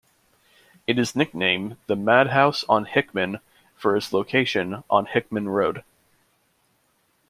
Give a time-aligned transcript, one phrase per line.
[0.87, 3.39] It is nicknamed the "Madhouse on Hickman"
[3.75, 5.83] for its location on Hickman Road.